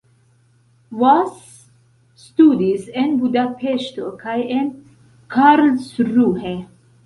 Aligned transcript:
Vass 1.01 1.43
studis 2.23 2.89
en 3.03 3.13
Budapeŝto 3.21 4.09
kaj 4.27 4.41
en 4.59 4.75
Karlsruhe. 5.39 6.59